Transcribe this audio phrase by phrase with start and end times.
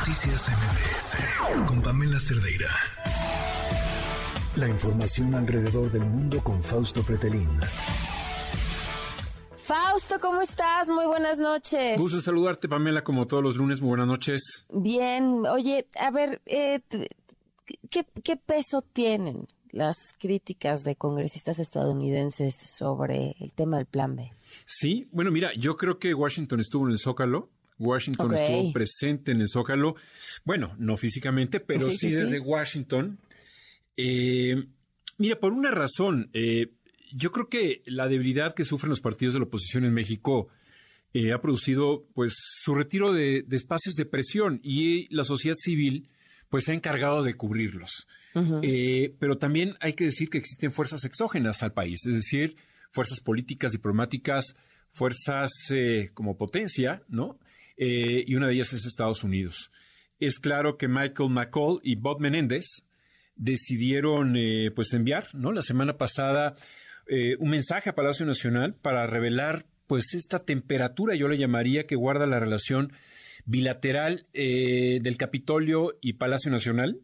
[0.00, 2.70] Noticias MBS con Pamela Cerdeira.
[4.56, 7.46] La información alrededor del mundo con Fausto Pretelín.
[9.56, 10.88] Fausto, ¿cómo estás?
[10.88, 11.98] Muy buenas noches.
[11.98, 13.82] Gusto saludarte, Pamela, como todos los lunes.
[13.82, 14.64] Muy buenas noches.
[14.72, 15.44] Bien.
[15.46, 16.80] Oye, a ver, eh,
[17.90, 24.32] ¿qué, ¿qué peso tienen las críticas de congresistas estadounidenses sobre el tema del Plan B?
[24.64, 29.40] Sí, bueno, mira, yo creo que Washington estuvo en el Zócalo Washington estuvo presente en
[29.40, 29.96] el Zócalo.
[30.44, 33.18] Bueno, no físicamente, pero sí, desde Washington.
[33.96, 34.66] Eh,
[35.16, 36.72] mira, por una razón, eh,
[37.12, 40.48] yo creo que la debilidad que sufren los partidos de la oposición en México
[41.14, 46.08] eh, ha producido pues su retiro de, espacios de presión y la sociedad civil
[46.50, 48.06] pues se ha encargado de cubrirlos.
[48.32, 52.56] pero también hay que decir que existen fuerzas exógenas al país, es decir,
[52.90, 54.56] fuerzas políticas, diplomáticas,
[54.90, 55.50] fuerzas
[56.12, 57.38] como potencia, ¿no?
[57.82, 59.72] Eh, y una de ellas es Estados Unidos.
[60.18, 62.84] Es claro que Michael McCall y Bob Menéndez
[63.36, 65.50] decidieron eh, pues enviar ¿no?
[65.50, 66.56] la semana pasada
[67.06, 71.96] eh, un mensaje a Palacio Nacional para revelar pues esta temperatura, yo le llamaría, que
[71.96, 72.92] guarda la relación
[73.46, 77.00] bilateral del Capitolio y Palacio Nacional,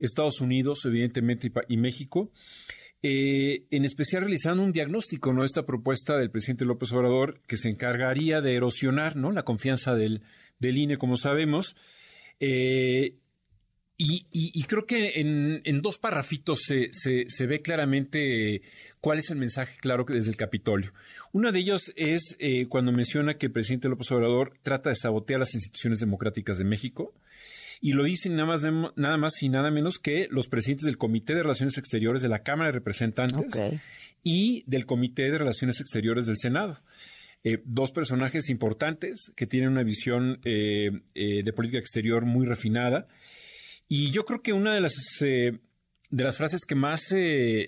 [0.00, 2.32] Estados Unidos, evidentemente, y, México.
[3.06, 5.44] En especial realizando un diagnóstico, ¿no?
[5.44, 9.30] Esta propuesta del presidente López Obrador que se encargaría de erosionar, ¿no?
[9.30, 10.22] La confianza del,
[10.58, 11.76] del INE, como sabemos.
[12.40, 13.18] Eh,
[13.96, 18.62] y, creo que en, dos parrafitos se, se, ve claramente
[19.00, 20.92] cuál es el mensaje claro que desde el Capitolio.
[21.32, 25.38] Uno de ellos es eh, cuando menciona que el presidente López Obrador trata de sabotear
[25.38, 27.14] las instituciones democráticas de México.
[27.84, 28.62] Y lo dicen nada más,
[28.96, 32.38] nada más y nada menos que los presidentes del Comité de Relaciones Exteriores de la
[32.38, 33.60] Cámara de Representantes
[34.22, 36.80] y del Comité de Relaciones Exteriores del Senado.
[37.44, 43.06] Eh, dos personajes importantes que tienen una visión eh, eh, de política exterior muy refinada.
[43.86, 45.60] Y yo creo que una de las, de
[46.10, 47.08] las frases que más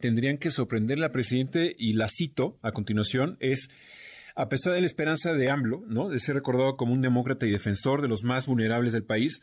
[0.00, 3.70] tendrían que sorprender al presidente, y la cito a continuación, es,
[4.34, 6.08] a pesar de la esperanza de AMLO, ¿no?
[6.08, 9.40] de ser recordado como un demócrata y defensor de los más vulnerables del país,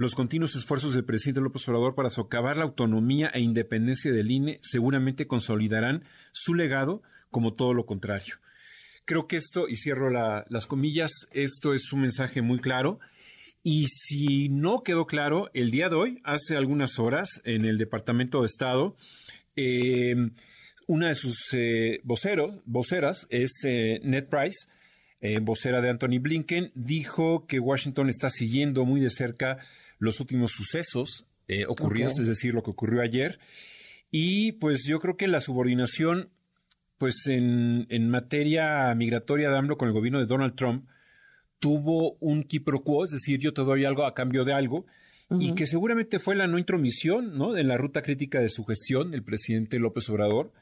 [0.00, 4.58] los continuos esfuerzos del presidente López Obrador para socavar la autonomía e independencia del INE
[4.62, 8.36] seguramente consolidarán su legado como todo lo contrario.
[9.04, 12.98] Creo que esto, y cierro las comillas, esto es un mensaje muy claro.
[13.62, 18.40] Y si no quedó claro, el día de hoy, hace algunas horas, en el Departamento
[18.40, 18.96] de Estado,
[19.54, 20.16] eh,
[20.86, 24.66] una de sus eh, voceros, voceras es eh, Ned Price,
[25.42, 29.58] vocera de Anthony Blinken, dijo que Washington está siguiendo muy de cerca
[30.00, 31.26] los últimos sucesos
[31.68, 33.38] ocurridos, es decir, lo que ocurrió ayer.
[34.10, 36.30] Y pues yo creo que la subordinación
[37.00, 40.86] pues en, materia migratoria de AMLO con el gobierno de Donald Trump
[41.58, 44.84] tuvo un quid pro quo, es decir, yo te doy algo a cambio de algo,
[45.38, 47.56] y que seguramente fue la no intromisión ¿no?
[47.56, 50.52] en la ruta crítica de su gestión del presidente López Obrador,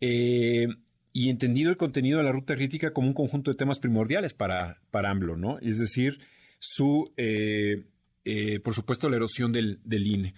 [0.00, 0.68] eh,
[1.12, 4.80] y entendido el contenido de la ruta crítica como un conjunto de temas primordiales para,
[4.92, 5.58] para AMLO, ¿no?
[5.58, 6.20] Es decir,
[6.60, 7.84] su, eh,
[8.24, 10.34] eh, por supuesto, la erosión del, del INE.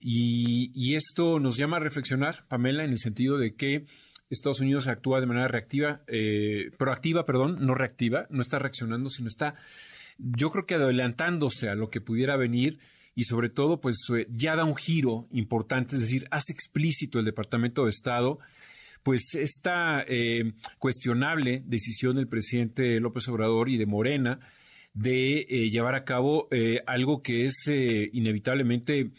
[0.00, 3.86] Y, esto nos llama a reflexionar, Pamela, en el sentido de que
[4.30, 9.28] Estados Unidos actúa de manera reactiva, eh, proactiva, perdón, no reactiva, no está reaccionando, sino
[9.28, 9.54] está,
[10.18, 12.78] yo creo que adelantándose a lo que pudiera venir
[13.14, 17.24] y sobre todo, pues eh, ya da un giro importante, es decir, hace explícito el
[17.24, 18.38] Departamento de Estado,
[19.02, 24.40] pues esta eh, cuestionable decisión del presidente López Obrador y de Morena
[24.96, 26.48] de llevar a cabo
[26.86, 29.12] algo que es inevitablemente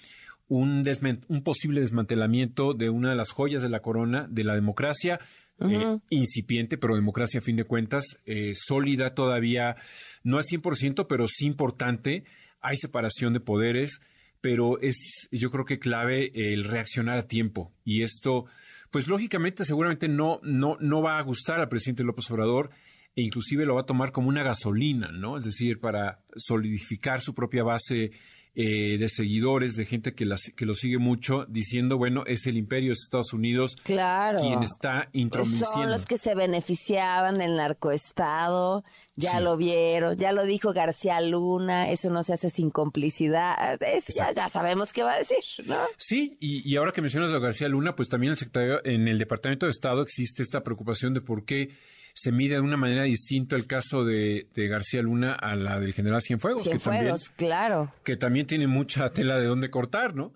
[0.47, 0.85] un,
[1.27, 5.19] un posible desmantelamiento de una de las joyas de la corona de la democracia,
[5.59, 9.75] eh, incipiente, pero democracia a fin de cuentas, eh, sólida todavía,
[10.23, 12.23] no al 100%, pero sí importante.
[12.61, 13.99] Hay separación de poderes,
[14.39, 17.73] pero es yo creo que clave el reaccionar a tiempo.
[17.83, 18.45] Y esto,
[18.91, 22.69] pues lógicamente, seguramente no, no, no va a gustar al presidente López Obrador
[23.17, 25.37] e inclusive lo va a tomar como una gasolina, ¿no?
[25.37, 28.11] Es decir, para solidificar su propia base
[28.53, 32.89] eh, de seguidores, de gente que, que lo sigue mucho, diciendo, bueno, es el imperio
[32.89, 34.39] de Estados Unidos claro.
[34.39, 35.65] quien está introduciendo.
[35.65, 38.83] Son los que se beneficiaban del narcoestado,
[39.15, 43.79] ya lo vieron, ya lo dijo García Luna, eso no se hace sin complicidad,
[44.15, 45.79] ya, ya, sabemos qué va a decir, ¿no?
[45.97, 49.17] Sí, y, y ahora que mencionas a García Luna, pues también el secretario, en el
[49.17, 51.71] Departamento de Estado existe esta preocupación de por qué
[52.19, 56.19] se mide de una manera distinta el caso de, García Luna a la del general
[56.19, 56.63] Cienfuegos.
[56.63, 57.93] Cienfuegos, claro.
[58.03, 60.33] Que también tiene mucha tela de dónde cortar, ¿no?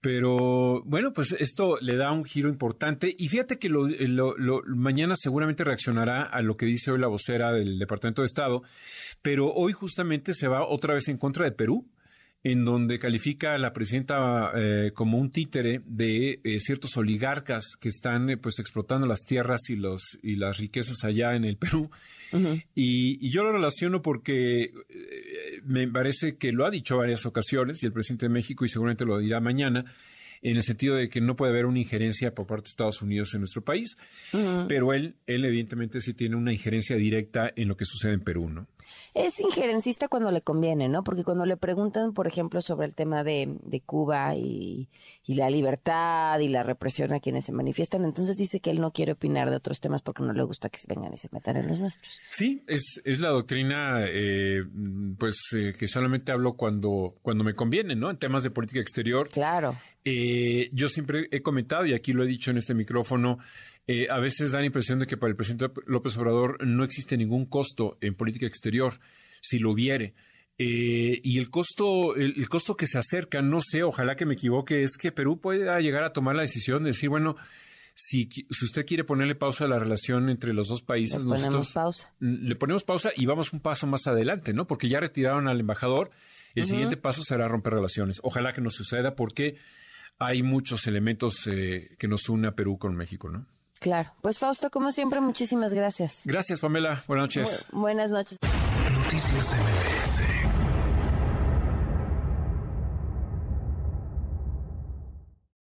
[0.00, 3.88] Pero bueno, pues esto le da un giro importante y fíjate que lo,
[4.66, 8.62] mañana seguramente reaccionará a lo que dice hoy la vocera del Departamento de Estado,
[9.20, 11.84] pero hoy justamente se va otra vez en contra de Perú
[12.44, 17.88] en donde califica a la presidenta eh, como un títere de eh, ciertos oligarcas que
[17.88, 21.90] están eh, pues explotando las tierras y los y las riquezas allá en el Perú.
[22.74, 24.72] y, y, yo lo relaciono porque
[25.64, 29.06] me parece que lo ha dicho varias ocasiones y el presidente de México y seguramente
[29.06, 29.84] lo dirá mañana
[30.44, 33.32] en el sentido de que no puede haber una injerencia por parte de Estados Unidos
[33.32, 33.96] en nuestro país,
[34.68, 38.50] pero él, él evidentemente sí tiene una injerencia directa en lo que sucede en Perú,
[38.50, 38.66] ¿no?
[39.14, 41.02] Es injerencista cuando le conviene, ¿no?
[41.04, 44.88] Porque cuando le preguntan, por ejemplo, sobre el tema de, de Cuba y,
[45.24, 48.92] y, la libertad y la represión a quienes se manifiestan, entonces dice que él no
[48.92, 51.56] quiere opinar de otros temas porque no le gusta que se vengan y se metan
[51.56, 52.20] en los nuestros.
[52.28, 54.62] Sí, es, es la doctrina, eh,
[55.16, 58.10] pues, eh, que solamente hablo cuando, cuando me conviene, ¿no?
[58.10, 59.28] En temas de política exterior.
[59.30, 59.76] Claro.
[60.06, 60.33] Eh,
[60.72, 63.38] yo siempre he comentado, y aquí lo he dicho en este micrófono,
[63.86, 67.16] eh, a veces da la impresión de que para el presidente López Obrador no existe
[67.16, 68.98] ningún costo en política exterior,
[69.40, 70.14] si lo hubiere.
[70.56, 74.82] Eh, y el costo, el, costo que se acerca, no sé, ojalá que me equivoque,
[74.82, 77.36] es que Perú pueda llegar a tomar la decisión de decir, bueno,
[77.94, 81.72] si, si usted quiere ponerle pausa a la relación entre los dos países, le ponemos
[81.72, 82.14] pausa.
[82.20, 84.66] Le ponemos pausa y vamos un paso más adelante, ¿no?
[84.66, 86.10] Porque ya retiraron al embajador.
[86.54, 88.20] El siguiente paso será romper relaciones.
[88.22, 89.56] Ojalá que no suceda porque
[90.18, 93.46] hay muchos elementos eh, que nos une a Perú con México, ¿no?
[93.80, 94.14] Claro.
[94.22, 96.22] Pues Fausto, como siempre, muchísimas gracias.
[96.24, 97.04] Gracias, Pamela.
[97.06, 97.66] Buenas noches.
[97.72, 98.38] buenas noches.
[98.92, 100.43] Noticias MBS